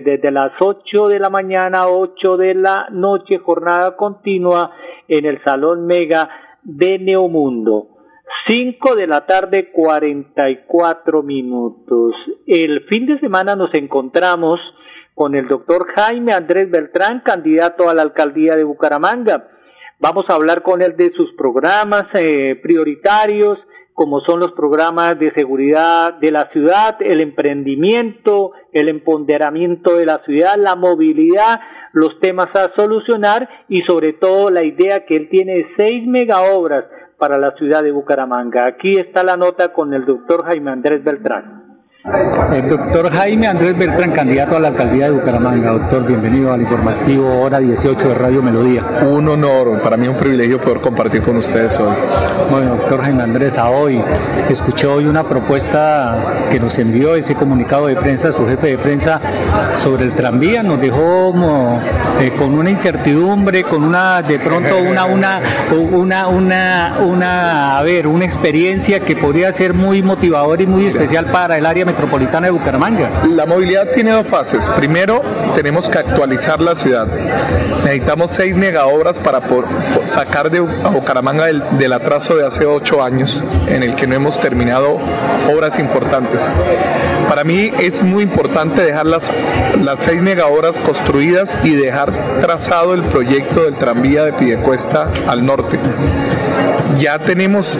desde 0.00 0.30
las 0.30 0.52
8 0.60 1.08
de 1.08 1.18
la 1.18 1.28
mañana 1.28 1.80
a 1.80 1.88
8 1.88 2.36
de 2.36 2.54
la 2.54 2.88
noche, 2.90 3.38
jornada 3.38 3.96
continua 3.96 4.72
en 5.08 5.26
el 5.26 5.42
Salón 5.44 5.86
Mega 5.86 6.28
de 6.62 6.98
Neomundo. 6.98 7.91
5 8.46 8.96
de 8.96 9.06
la 9.06 9.24
tarde 9.26 9.70
44 9.72 11.22
minutos. 11.22 12.14
El 12.46 12.84
fin 12.86 13.06
de 13.06 13.18
semana 13.20 13.54
nos 13.54 13.72
encontramos 13.74 14.58
con 15.14 15.34
el 15.34 15.46
doctor 15.46 15.86
Jaime 15.94 16.32
Andrés 16.32 16.70
Beltrán, 16.70 17.22
candidato 17.24 17.88
a 17.88 17.94
la 17.94 18.02
alcaldía 18.02 18.56
de 18.56 18.64
Bucaramanga. 18.64 19.48
Vamos 20.00 20.24
a 20.28 20.34
hablar 20.34 20.62
con 20.62 20.82
él 20.82 20.96
de 20.96 21.12
sus 21.12 21.32
programas 21.34 22.06
eh, 22.14 22.58
prioritarios, 22.60 23.58
como 23.94 24.20
son 24.22 24.40
los 24.40 24.52
programas 24.52 25.18
de 25.18 25.32
seguridad 25.34 26.14
de 26.14 26.32
la 26.32 26.50
ciudad, 26.50 26.96
el 27.00 27.20
emprendimiento, 27.20 28.52
el 28.72 28.88
empoderamiento 28.88 29.96
de 29.96 30.06
la 30.06 30.18
ciudad, 30.24 30.56
la 30.56 30.74
movilidad, 30.74 31.60
los 31.92 32.18
temas 32.20 32.48
a 32.54 32.72
solucionar 32.74 33.48
y 33.68 33.82
sobre 33.82 34.14
todo 34.14 34.50
la 34.50 34.64
idea 34.64 35.04
que 35.04 35.16
él 35.16 35.28
tiene 35.30 35.54
de 35.58 35.66
seis 35.76 36.06
megaobras 36.06 36.86
para 37.22 37.38
la 37.38 37.52
ciudad 37.52 37.84
de 37.84 37.92
Bucaramanga. 37.92 38.66
Aquí 38.66 38.98
está 38.98 39.22
la 39.22 39.36
nota 39.36 39.72
con 39.72 39.94
el 39.94 40.04
doctor 40.04 40.44
Jaime 40.44 40.72
Andrés 40.72 41.04
Beltrán. 41.04 41.61
El 42.04 42.68
doctor 42.68 43.12
Jaime 43.12 43.46
Andrés 43.46 43.78
Beltrán, 43.78 44.10
candidato 44.10 44.56
a 44.56 44.60
la 44.60 44.68
alcaldía 44.68 45.04
de 45.04 45.12
Bucaramanga. 45.12 45.70
Doctor, 45.70 46.04
bienvenido 46.04 46.52
al 46.52 46.62
informativo 46.62 47.40
Hora 47.40 47.60
18 47.60 48.08
de 48.08 48.14
Radio 48.16 48.42
Melodía. 48.42 48.84
Un 49.08 49.28
honor, 49.28 49.80
para 49.82 49.96
mí 49.96 50.08
un 50.08 50.16
privilegio 50.16 50.58
poder 50.58 50.80
compartir 50.80 51.22
con 51.22 51.36
ustedes 51.36 51.78
hoy. 51.78 51.94
Bueno, 52.50 52.74
doctor 52.74 53.02
Jaime 53.02 53.22
Andrés, 53.22 53.56
a 53.56 53.70
hoy 53.70 54.02
escuché 54.50 54.88
hoy 54.88 55.06
una 55.06 55.22
propuesta 55.22 56.48
que 56.50 56.58
nos 56.58 56.76
envió 56.76 57.14
ese 57.14 57.36
comunicado 57.36 57.86
de 57.86 57.94
prensa, 57.94 58.32
su 58.32 58.48
jefe 58.48 58.66
de 58.66 58.78
prensa, 58.78 59.20
sobre 59.76 60.04
el 60.04 60.12
tranvía. 60.12 60.64
Nos 60.64 60.80
dejó 60.80 61.30
como, 61.30 61.80
eh, 62.20 62.32
con 62.36 62.52
una 62.54 62.70
incertidumbre, 62.70 63.62
con 63.62 63.84
una, 63.84 64.22
de 64.22 64.40
pronto, 64.40 64.76
una, 64.76 65.04
una, 65.04 65.40
una, 65.70 66.26
una, 66.26 66.96
una, 67.00 67.78
a 67.78 67.82
ver, 67.82 68.08
una 68.08 68.24
experiencia 68.24 68.98
que 68.98 69.14
podría 69.14 69.52
ser 69.52 69.72
muy 69.72 70.02
motivadora 70.02 70.60
y 70.60 70.66
muy 70.66 70.86
especial 70.86 71.26
para 71.26 71.56
el 71.56 71.64
área 71.64 71.84
metropolitana 71.84 71.91
de 71.92 72.50
Bucaramanga? 72.50 73.10
La 73.28 73.46
movilidad 73.46 73.88
tiene 73.92 74.10
dos 74.12 74.26
fases. 74.26 74.68
Primero, 74.70 75.22
tenemos 75.54 75.88
que 75.88 75.98
actualizar 75.98 76.60
la 76.60 76.74
ciudad. 76.74 77.06
Necesitamos 77.84 78.30
seis 78.30 78.54
megaobras 78.54 79.18
para 79.18 79.40
por, 79.40 79.66
sacar 80.08 80.50
de, 80.50 80.60
Bucaramanga 80.60 81.46
del, 81.46 81.62
del, 81.78 81.92
atraso 81.92 82.36
de 82.36 82.46
hace 82.46 82.66
ocho 82.66 83.02
años, 83.02 83.42
en 83.68 83.82
el 83.82 83.94
que 83.94 84.06
no 84.06 84.14
hemos 84.14 84.40
terminado 84.40 84.98
obras 85.52 85.78
importantes. 85.78 86.42
Para 87.28 87.44
mí 87.44 87.72
es 87.78 88.02
muy 88.02 88.22
importante 88.22 88.82
dejar 88.82 89.06
las, 89.06 89.30
las 89.80 90.00
seis 90.00 90.20
megaobras 90.20 90.78
construidas 90.78 91.56
y 91.62 91.74
dejar 91.74 92.12
trazado 92.40 92.94
el 92.94 93.02
proyecto 93.02 93.64
del 93.64 93.74
tranvía 93.74 94.24
de 94.24 94.32
Pidecuesta 94.32 95.08
al 95.26 95.44
norte 95.44 95.78
ya 96.98 97.18
tenemos 97.18 97.78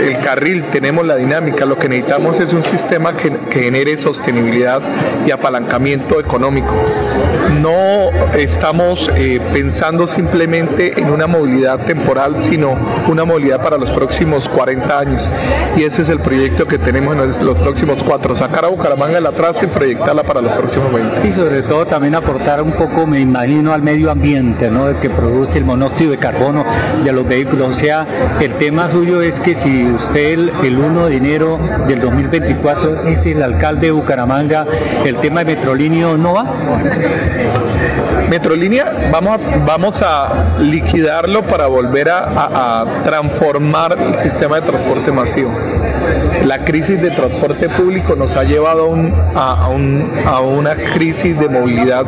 el 0.00 0.18
carril, 0.20 0.64
tenemos 0.72 1.06
la 1.06 1.16
dinámica, 1.16 1.66
lo 1.66 1.76
que 1.76 1.88
necesitamos 1.88 2.40
es 2.40 2.52
un 2.52 2.62
sistema 2.62 3.14
que, 3.14 3.30
que, 3.50 3.60
genere 3.60 3.96
sostenibilidad 3.98 4.80
y 5.26 5.30
apalancamiento 5.30 6.18
económico. 6.20 6.74
No 7.60 8.10
estamos 8.34 9.10
eh, 9.16 9.40
pensando 9.52 10.06
simplemente 10.06 10.98
en 10.98 11.10
una 11.10 11.26
movilidad 11.26 11.84
temporal, 11.84 12.36
sino 12.36 12.76
una 13.08 13.24
movilidad 13.24 13.62
para 13.62 13.76
los 13.76 13.90
próximos 13.90 14.48
40 14.48 14.98
años. 14.98 15.30
Y 15.76 15.82
ese 15.82 16.02
es 16.02 16.08
el 16.08 16.20
proyecto 16.20 16.66
que 16.66 16.78
tenemos 16.78 17.16
en 17.16 17.44
los 17.44 17.58
próximos 17.58 18.02
cuatro, 18.02 18.34
sacar 18.34 18.64
a 18.64 18.68
Bucaramanga 18.68 19.20
la 19.20 19.32
traza 19.32 19.64
y 19.64 19.68
proyectarla 19.68 20.22
para 20.22 20.40
los 20.40 20.52
próximos 20.52 20.92
20. 20.92 21.28
Y 21.28 21.32
sobre 21.32 21.62
todo 21.62 21.86
también 21.86 22.14
aportar 22.14 22.62
un 22.62 22.72
poco, 22.72 23.06
me 23.06 23.20
imagino, 23.20 23.72
al 23.72 23.82
medio 23.82 24.10
ambiente, 24.10 24.70
¿no? 24.70 24.98
que 25.00 25.10
produce 25.10 25.58
el 25.58 25.64
monóxido 25.64 26.12
de 26.12 26.18
carbono 26.18 26.64
de 27.04 27.12
los 27.12 27.26
vehículos. 27.26 27.76
O 27.76 27.78
sea, 27.78 28.06
el 28.40 28.54
tema 28.54 28.90
suyo 28.90 29.20
es 29.20 29.40
que 29.40 29.54
si 29.54 29.89
usted 29.92 30.32
el, 30.32 30.52
el 30.64 30.78
1 30.78 31.06
de 31.06 31.16
enero 31.16 31.58
del 31.86 32.00
2024 32.00 33.04
es 33.06 33.26
el 33.26 33.42
alcalde 33.42 33.86
de 33.86 33.92
Bucaramanga, 33.92 34.66
el 35.04 35.16
tema 35.18 35.44
de 35.44 35.56
Metrolinio 35.56 36.16
no 36.16 36.34
va. 36.34 36.44
Metrolínea 38.28 39.10
vamos 39.10 39.40
a, 39.40 39.56
vamos 39.66 40.02
a 40.02 40.56
liquidarlo 40.60 41.42
para 41.42 41.66
volver 41.66 42.08
a 42.10 42.86
transformar 43.04 43.98
el 44.00 44.14
sistema 44.16 44.60
de 44.60 44.68
transporte 44.68 45.10
masivo 45.10 45.50
la 46.44 46.58
crisis 46.64 47.00
de 47.00 47.10
transporte 47.10 47.68
público 47.68 48.16
nos 48.16 48.36
ha 48.36 48.44
llevado 48.44 48.84
a, 48.84 48.86
un, 48.86 49.14
a, 49.34 49.68
un, 49.68 50.10
a, 50.26 50.40
una 50.40 50.74
crisis 50.74 51.38
de 51.38 51.48
movilidad 51.48 52.04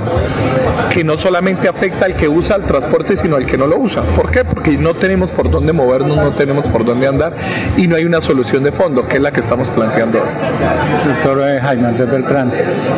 que 0.91 1.05
no 1.05 1.17
solamente 1.17 1.69
afecta 1.69 2.07
al 2.07 2.15
que 2.15 2.29
usa 2.29 2.57
el 2.57 2.65
transporte, 2.65 3.17
sino 3.17 3.37
al 3.37 3.47
que 3.47 3.57
no 3.57 3.67
lo 3.67 3.79
usa. 3.79 4.03
¿Por 4.03 4.31
qué? 4.31 4.45
Porque 4.45 4.77
no 4.77 4.95
tenemos 4.95 5.31
por 5.31 5.51
dónde 5.51 5.73
movernos, 5.73 6.17
no 6.17 6.33
tenemos 6.35 6.67
por 6.67 6.85
dónde 6.85 7.07
andar 7.07 7.33
y 7.77 7.87
no 7.87 7.97
hay 7.97 8.05
una 8.05 8.21
solución 8.21 8.63
de 8.63 8.73
fondo, 8.73 9.07
que 9.07 9.17
es 9.17 9.23
la 9.23 9.31
que 9.31 9.41
estamos 9.41 9.71
planteando 9.71 10.19
hoy. 10.23 10.29
Doctor 11.07 11.49
eh, 11.49 11.61
Jaime 11.61 11.89
Andrés 11.89 12.11
Beltrán, 12.11 12.53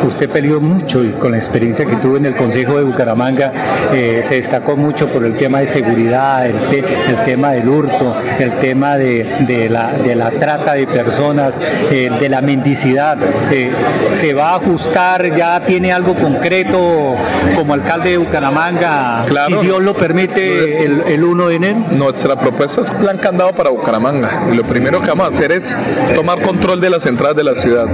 usted 0.07 0.31
peleó 0.31 0.61
mucho 0.61 1.03
y 1.05 1.11
con 1.11 1.33
la 1.33 1.39
experiencia 1.39 1.85
que 1.85 1.97
tuvo 1.97 2.17
en 2.17 2.27
el 2.27 2.37
Consejo 2.37 2.79
de 2.79 2.85
Bucaramanga, 2.85 3.53
eh, 3.93 4.21
se 4.25 4.37
destacó 4.37 4.77
mucho 4.77 5.11
por 5.11 5.25
el 5.25 5.37
tema 5.37 5.61
de 5.61 5.67
seguridad, 5.67 6.47
el, 6.47 6.57
te, 6.71 6.79
el 6.79 7.25
tema 7.25 7.53
del 7.53 7.69
hurto, 7.69 8.17
el 8.39 8.53
tema 8.59 8.97
de 8.97 9.69
la 9.69 10.31
trata 10.31 10.75
de 10.75 10.84
personas, 10.87 11.57
eh, 11.91 12.11
de 12.21 12.29
la 12.29 12.41
mendicidad. 12.41 13.19
Eh, 13.51 13.71
¿Se 14.03 14.35
va 14.35 14.51
a 14.51 14.57
ajustar? 14.57 15.35
¿Ya 15.37 15.61
tiene 15.61 15.93
algo 15.93 16.15
concreto 16.15 17.17
como 17.57 17.75
alcalde 17.75 18.11
de 18.11 18.19
Bucaramanga? 18.19 19.25
Claro. 19.27 19.61
Si 19.61 19.67
Dios 19.67 19.83
lo 19.83 19.95
permite 19.95 20.85
el, 20.85 21.03
el 21.07 21.25
1 21.25 21.49
de 21.49 21.55
enero. 21.57 21.79
Nuestra 21.91 22.37
propuesta 22.37 22.81
es 22.81 22.91
plan 22.91 23.19
candado 23.19 23.53
para 23.53 23.71
Bucaramanga. 23.71 24.49
Y 24.53 24.57
lo 24.57 24.65
primero 24.65 25.01
que 25.01 25.09
vamos 25.09 25.27
a 25.27 25.31
hacer 25.31 25.53
es 25.53 25.77
tomar 26.15 26.41
control 26.43 26.81
de 26.81 26.91
las 26.91 27.07
entradas 27.07 27.37
de 27.37 27.45
la 27.45 27.55
ciudad. 27.55 27.87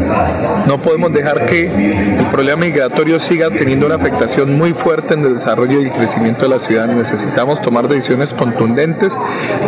No 0.66 0.80
podemos 0.80 1.12
dejar 1.12 1.46
que 1.46 1.66
el 2.18 2.26
problema 2.26 2.60
migratorio 2.64 3.18
siga 3.20 3.50
teniendo 3.50 3.86
una 3.86 3.96
afectación 3.96 4.56
muy 4.56 4.72
fuerte 4.72 5.14
en 5.14 5.24
el 5.24 5.34
desarrollo 5.34 5.80
y 5.80 5.84
el 5.84 5.92
crecimiento 5.92 6.42
de 6.42 6.48
la 6.48 6.58
ciudad. 6.58 6.86
Necesitamos 6.86 7.60
tomar 7.60 7.88
decisiones 7.88 8.34
contundentes 8.34 9.16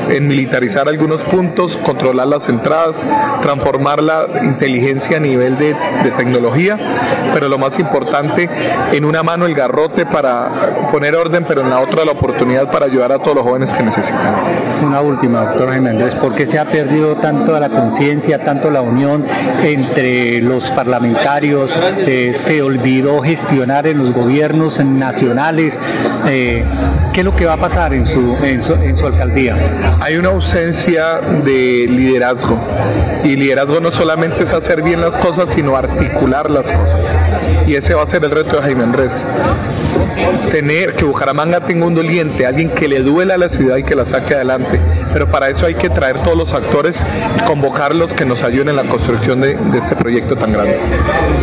en 0.08 0.26
militarizar 0.26 0.88
algunos 0.88 1.22
puntos, 1.24 1.76
controlar 1.78 2.26
las 2.26 2.48
entradas, 2.48 3.04
transformar 3.42 4.02
la 4.02 4.26
inteligencia 4.42 5.16
a 5.16 5.20
nivel 5.20 5.58
de, 5.58 5.74
de, 6.04 6.10
tecnología, 6.16 6.78
pero 7.34 7.48
lo 7.48 7.58
más 7.58 7.78
importante, 7.78 8.48
en 8.92 9.04
una 9.04 9.22
mano 9.22 9.46
el 9.46 9.54
garrote 9.54 10.06
para 10.06 10.86
poner 10.90 11.14
orden, 11.16 11.44
pero 11.46 11.62
en 11.62 11.70
la 11.70 11.80
otra 11.80 12.04
la 12.04 12.12
oportunidad 12.12 12.70
para 12.70 12.86
ayudar 12.86 13.12
a 13.12 13.18
todos 13.18 13.36
los 13.36 13.44
jóvenes 13.44 13.72
que 13.72 13.82
necesitan. 13.82 14.34
Una 14.84 15.00
última, 15.00 15.44
doctor 15.44 15.74
Jiménez, 15.74 16.14
¿por 16.14 16.34
qué 16.34 16.46
se 16.46 16.58
ha 16.58 16.64
perdido 16.64 17.16
tanto 17.16 17.58
la 17.58 17.68
conciencia, 17.68 18.44
tanto 18.44 18.70
la 18.70 18.80
unión 18.80 19.24
entre 19.62 20.40
los 20.40 20.70
parlamentarios? 20.70 21.78
Eh, 21.98 22.32
se 22.34 22.62
olvidó 22.62 23.20
gestionar 23.22 23.86
en 23.86 23.98
los 23.98 24.12
gobiernos 24.12 24.82
nacionales. 24.84 25.78
Eh, 26.28 26.64
¿Qué 27.12 27.20
es 27.20 27.24
lo 27.24 27.34
que 27.34 27.46
va 27.46 27.54
a 27.54 27.58
pasar 27.58 27.92
en 27.92 28.06
su, 28.06 28.36
en 28.42 28.62
su, 28.62 28.74
en 28.74 28.96
su 28.96 29.06
alcaldía? 29.06 29.56
Hay 30.00 30.16
una 30.16 30.30
ausencia 30.30 31.20
de 31.44 31.86
liderazgo 31.88 32.58
y 33.24 33.36
liderazgo 33.36 33.80
no 33.80 33.90
solamente 33.90 34.42
es 34.42 34.52
hacer 34.52 34.82
bien 34.82 35.00
las 35.00 35.16
cosas, 35.16 35.50
sino 35.50 35.76
articular 35.76 36.50
las 36.50 36.70
cosas. 36.70 37.12
Y 37.66 37.74
ese 37.74 37.94
va 37.94 38.02
a 38.02 38.06
ser 38.06 38.24
el 38.24 38.30
reto 38.30 38.56
de 38.56 38.62
Jaime 38.62 38.82
Andrés. 38.82 39.22
Tener 40.50 40.94
que 40.94 41.04
Bucaramanga 41.04 41.60
tenga 41.60 41.86
un 41.86 41.94
doliente, 41.94 42.46
alguien 42.46 42.70
que 42.70 42.88
le 42.88 43.00
duela 43.00 43.34
a 43.34 43.38
la 43.38 43.48
ciudad 43.48 43.76
y 43.76 43.84
que 43.84 43.94
la 43.94 44.06
saque 44.06 44.34
adelante. 44.34 44.80
Pero 45.12 45.28
para 45.28 45.48
eso 45.48 45.66
hay 45.66 45.74
que 45.74 45.88
traer 45.88 46.18
todos 46.20 46.36
los 46.36 46.52
actores 46.52 47.00
y 47.36 47.44
convocarlos 47.44 48.12
que 48.12 48.24
nos 48.24 48.42
ayuden 48.42 48.70
en 48.70 48.76
la 48.76 48.84
construcción 48.84 49.40
de, 49.40 49.56
este 49.76 49.94
proyecto 49.94 50.36
tan 50.36 50.52
grande. 50.52 50.78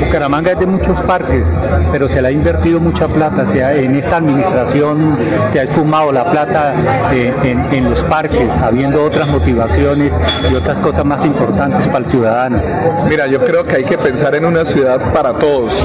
Bucaramanga 0.06 0.52
es 0.52 0.60
de 0.60 0.66
muchos 0.66 1.00
parques, 1.02 1.48
pero 1.92 2.10
se 2.10 2.22
le 2.22 2.30
ha 2.30 2.32
invertido 2.32 2.80
mucha 2.80 3.08
plata. 3.08 3.46
Se 3.46 3.60
en 3.60 3.96
esta 3.96 4.18
administración 4.18 5.18
se 5.50 5.60
ha 5.60 5.64
esfumado 5.64 6.12
la 6.12 6.30
plata 6.32 6.74
eh, 7.14 7.34
en, 7.44 7.74
en 7.74 7.90
los 7.90 8.04
parques, 8.04 8.52
habiendo 8.58 9.04
otras 9.04 9.28
motivaciones 9.28 10.14
y 10.50 10.56
otras 10.56 10.80
cosas 10.80 11.06
más 11.06 11.26
importantes 11.26 11.49
para 11.56 11.98
el 11.98 12.06
ciudadano. 12.06 12.62
Mira, 13.08 13.28
yo 13.28 13.40
creo 13.40 13.64
que 13.64 13.76
hay 13.76 13.84
que 13.84 13.98
pensar 13.98 14.36
en 14.36 14.46
una 14.46 14.66
ciudad 14.66 15.14
para 15.14 15.34
todos. 15.34 15.84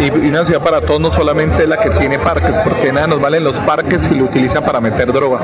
Y 0.00 0.10
una 0.10 0.44
ciudad 0.44 0.62
para 0.62 0.80
todos 0.80 1.00
no 1.00 1.10
solamente 1.10 1.66
la 1.66 1.76
que 1.76 1.90
tiene 1.90 2.18
parques, 2.18 2.58
porque 2.60 2.92
nada 2.92 3.06
nos 3.06 3.20
valen 3.20 3.44
los 3.44 3.58
parques 3.60 4.02
si 4.02 4.14
lo 4.14 4.24
utilizan 4.24 4.64
para 4.64 4.80
meter 4.80 5.12
droga. 5.12 5.40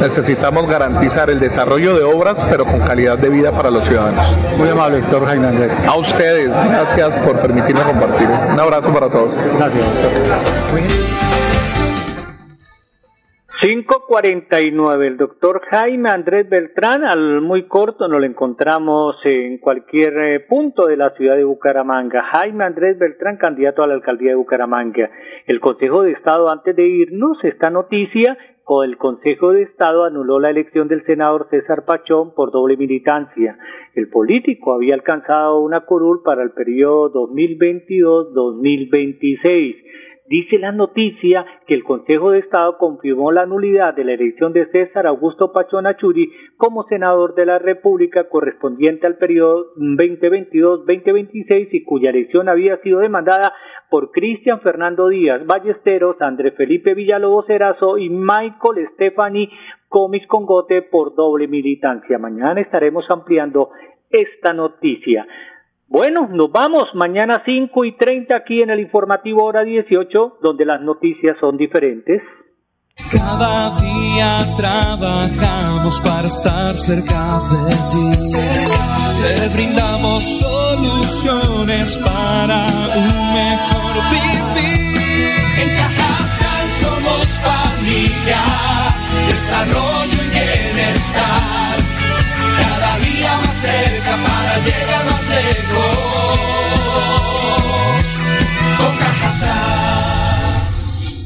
Necesitamos 0.00 0.68
garantizar 0.68 1.30
el 1.30 1.40
desarrollo 1.40 1.96
de 1.96 2.04
obras, 2.04 2.44
pero 2.50 2.64
con 2.64 2.80
calidad 2.80 3.18
de 3.18 3.30
vida 3.30 3.52
para 3.52 3.70
los 3.70 3.84
ciudadanos. 3.84 4.26
Muy 4.58 4.68
amable, 4.68 5.00
doctor 5.00 5.26
Jaime 5.26 5.48
Andrés. 5.48 5.72
A 5.86 5.96
ustedes, 5.96 6.50
gracias 6.68 7.16
por 7.18 7.36
permitirme 7.40 7.82
compartir. 7.82 8.28
Un 8.52 8.60
abrazo 8.60 8.92
para 8.92 9.08
todos. 9.08 9.36
Gracias, 9.58 9.84
doctor. 9.84 11.35
549, 13.60 15.06
el 15.06 15.16
doctor 15.16 15.62
Jaime 15.70 16.10
Andrés 16.10 16.48
Beltrán, 16.48 17.04
al 17.04 17.40
muy 17.40 17.66
corto 17.66 18.06
nos 18.06 18.20
lo 18.20 18.26
encontramos 18.26 19.16
en 19.24 19.58
cualquier 19.58 20.18
eh, 20.18 20.40
punto 20.40 20.86
de 20.86 20.96
la 20.96 21.10
ciudad 21.10 21.36
de 21.36 21.44
Bucaramanga. 21.44 22.22
Jaime 22.32 22.64
Andrés 22.64 22.98
Beltrán, 22.98 23.38
candidato 23.38 23.82
a 23.82 23.86
la 23.86 23.94
alcaldía 23.94 24.30
de 24.30 24.36
Bucaramanga. 24.36 25.10
El 25.46 25.60
Consejo 25.60 26.02
de 26.02 26.12
Estado, 26.12 26.50
antes 26.50 26.76
de 26.76 26.86
irnos, 26.86 27.42
esta 27.44 27.70
noticia 27.70 28.36
el 28.84 28.98
Consejo 28.98 29.52
de 29.52 29.62
Estado 29.62 30.04
anuló 30.04 30.40
la 30.40 30.50
elección 30.50 30.88
del 30.88 31.04
senador 31.04 31.46
César 31.50 31.84
Pachón 31.84 32.34
por 32.34 32.50
doble 32.50 32.76
militancia. 32.76 33.56
El 33.94 34.08
político 34.08 34.74
había 34.74 34.94
alcanzado 34.94 35.60
una 35.60 35.82
curul 35.82 36.22
para 36.24 36.42
el 36.42 36.50
periodo 36.50 37.28
2022-2026. 37.28 39.76
Dice 40.28 40.58
la 40.58 40.72
noticia 40.72 41.46
que 41.68 41.74
el 41.74 41.84
Consejo 41.84 42.32
de 42.32 42.40
Estado 42.40 42.78
confirmó 42.78 43.30
la 43.30 43.46
nulidad 43.46 43.94
de 43.94 44.02
la 44.02 44.14
elección 44.14 44.52
de 44.52 44.66
César 44.72 45.06
Augusto 45.06 45.52
Pachón 45.52 45.86
Achuri 45.86 46.32
como 46.56 46.82
senador 46.84 47.36
de 47.36 47.46
la 47.46 47.60
República 47.60 48.28
correspondiente 48.28 49.06
al 49.06 49.18
periodo 49.18 49.72
2022-2026 49.76 51.68
y 51.70 51.84
cuya 51.84 52.10
elección 52.10 52.48
había 52.48 52.76
sido 52.78 52.98
demandada 52.98 53.52
por 53.88 54.10
Cristian 54.10 54.60
Fernando 54.62 55.08
Díaz 55.08 55.46
Ballesteros, 55.46 56.20
André 56.20 56.50
Felipe 56.52 56.94
Villalobos 56.94 57.48
Erazo 57.48 57.96
y 57.96 58.08
Michael 58.08 58.88
Stephanie 58.94 59.50
Comis 59.88 60.26
Congote 60.26 60.82
por 60.82 61.14
doble 61.14 61.46
militancia. 61.46 62.18
Mañana 62.18 62.60
estaremos 62.60 63.08
ampliando 63.10 63.70
esta 64.10 64.52
noticia. 64.52 65.24
Bueno, 65.88 66.28
nos 66.30 66.50
vamos 66.50 66.84
mañana 66.94 67.42
5 67.44 67.84
y 67.84 67.96
30 67.96 68.36
aquí 68.36 68.60
en 68.60 68.70
el 68.70 68.80
informativo 68.80 69.44
hora 69.44 69.62
18, 69.62 70.38
donde 70.42 70.64
las 70.64 70.80
noticias 70.80 71.36
son 71.40 71.56
diferentes. 71.56 72.22
Cada 73.12 73.76
día 73.76 74.38
trabajamos 74.56 76.00
para 76.00 76.26
estar 76.26 76.74
cerca 76.74 77.38
de 77.50 77.74
ti. 77.92 78.10
Te 79.22 79.54
brindamos 79.54 80.24
soluciones 80.24 81.98
para 81.98 82.66
un 82.96 83.32
mejor 83.32 83.94
vivir. 84.10 85.30
En 85.62 85.76
Cajasal 85.76 86.68
somos 86.68 87.40
familia, 87.40 88.42
desarrollo 89.28 90.18
y 90.24 90.30
bienestar. 90.30 91.76
Cada 92.58 92.98
día 92.98 93.36
más 93.44 93.54
cerca 93.54 93.95
Con 98.78 98.96
Cajasal. 98.98 99.75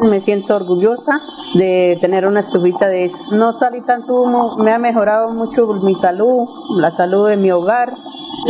Me 0.00 0.20
siento 0.20 0.54
orgullosa 0.54 1.20
de 1.54 1.98
tener 2.00 2.26
una 2.26 2.40
estufita 2.40 2.88
de 2.88 3.06
esas. 3.06 3.32
No 3.32 3.58
salí 3.58 3.80
tanto 3.82 4.14
humo, 4.14 4.56
me 4.56 4.72
ha 4.72 4.78
mejorado 4.78 5.32
mucho 5.32 5.66
mi 5.82 5.94
salud, 5.94 6.48
la 6.76 6.90
salud 6.92 7.28
de 7.28 7.36
mi 7.36 7.50
hogar. 7.50 7.94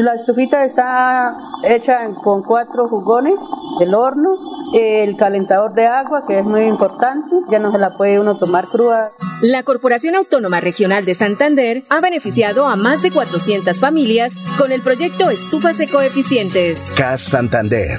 La 0.02 0.14
estufita 0.14 0.64
está 0.64 1.36
hecha 1.64 2.14
con 2.22 2.42
cuatro 2.42 2.88
jugones, 2.88 3.40
el 3.80 3.94
horno, 3.94 4.36
el 4.74 5.16
calentador 5.16 5.72
de 5.72 5.86
agua, 5.86 6.24
que 6.26 6.38
es 6.38 6.44
muy 6.44 6.64
importante, 6.64 7.34
ya 7.50 7.58
no 7.58 7.72
se 7.72 7.78
la 7.78 7.96
puede 7.96 8.20
uno 8.20 8.36
tomar 8.36 8.66
cruda. 8.66 9.10
La 9.40 9.62
Corporación 9.62 10.14
Autónoma 10.14 10.60
Regional 10.60 11.04
de 11.04 11.14
Santander 11.14 11.84
ha 11.88 12.00
beneficiado 12.00 12.66
a 12.66 12.76
más 12.76 13.02
de 13.02 13.10
400 13.10 13.80
familias 13.80 14.34
con 14.56 14.72
el 14.72 14.82
proyecto 14.82 15.30
Estufas 15.30 15.80
Ecoeficientes. 15.80 16.92
CAS 16.96 17.22
Santander. 17.22 17.98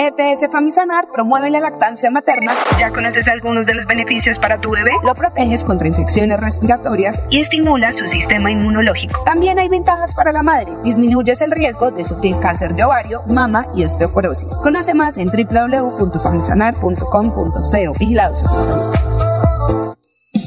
EPS 0.00 0.48
Famisanar 0.52 1.08
promueve 1.12 1.50
la 1.50 1.58
lactancia 1.58 2.08
materna. 2.08 2.54
¿Ya 2.78 2.90
conoces 2.90 3.26
algunos 3.26 3.66
de 3.66 3.74
los 3.74 3.84
beneficios 3.84 4.38
para 4.38 4.58
tu 4.58 4.70
bebé? 4.70 4.92
Lo 5.02 5.12
proteges 5.16 5.64
contra 5.64 5.88
infecciones 5.88 6.38
respiratorias 6.38 7.20
y 7.30 7.40
estimula 7.40 7.92
su 7.92 8.06
sistema 8.06 8.52
inmunológico. 8.52 9.24
También 9.24 9.58
hay 9.58 9.68
ventajas 9.68 10.14
para 10.14 10.30
la 10.30 10.44
madre. 10.44 10.72
Disminuyes 10.84 11.40
el 11.40 11.50
riesgo 11.50 11.90
de 11.90 12.04
sufrir 12.04 12.38
cáncer 12.38 12.76
de 12.76 12.84
ovario, 12.84 13.24
mama 13.26 13.66
y 13.74 13.84
osteoporosis. 13.84 14.54
Conoce 14.62 14.94
más 14.94 15.18
en 15.18 15.30
www.famisanar.com.co. 15.30 17.92
Vigilados. 17.98 18.44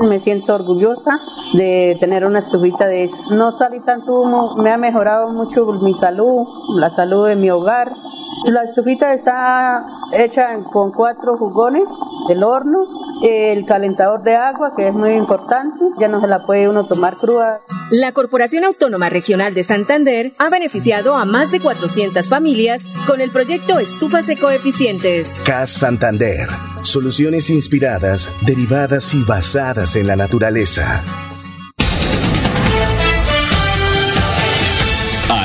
Me 0.00 0.18
siento 0.20 0.54
orgullosa 0.54 1.20
de 1.52 1.96
tener 2.00 2.24
una 2.24 2.40
estufita 2.40 2.86
de 2.86 3.04
esas. 3.04 3.30
No 3.30 3.56
salí 3.56 3.80
tanto 3.80 4.20
humo, 4.20 4.56
me 4.56 4.70
ha 4.70 4.76
mejorado 4.76 5.28
mucho 5.32 5.64
mi 5.66 5.94
salud, 5.94 6.46
la 6.74 6.90
salud 6.90 7.28
de 7.28 7.36
mi 7.36 7.50
hogar. 7.50 7.92
La 8.46 8.64
estufita 8.64 9.14
está 9.14 9.86
hecha 10.12 10.62
con 10.72 10.90
cuatro 10.92 11.36
jugones, 11.36 11.88
el 12.28 12.42
horno, 12.42 12.86
el 13.22 13.64
calentador 13.66 14.22
de 14.22 14.34
agua, 14.34 14.74
que 14.74 14.88
es 14.88 14.94
muy 14.94 15.12
importante, 15.12 15.78
ya 16.00 16.08
no 16.08 16.20
se 16.20 16.26
la 16.26 16.44
puede 16.44 16.68
uno 16.68 16.86
tomar 16.86 17.16
cruda. 17.16 17.60
La 17.90 18.12
Corporación 18.12 18.64
Autónoma 18.64 19.08
Regional 19.10 19.54
de 19.54 19.62
Santander 19.64 20.32
ha 20.38 20.48
beneficiado 20.48 21.14
a 21.14 21.24
más 21.24 21.52
de 21.52 21.60
400 21.60 22.28
familias 22.28 22.82
con 23.06 23.20
el 23.20 23.30
proyecto 23.30 23.78
Estufas 23.78 24.28
Ecoeficientes. 24.28 25.42
CAS 25.44 25.70
Santander. 25.70 26.48
Soluciones 26.82 27.48
inspiradas, 27.48 28.34
derivadas 28.42 29.14
y 29.14 29.22
basadas 29.22 29.96
en 29.96 30.06
la 30.08 30.16
naturaleza. 30.16 31.04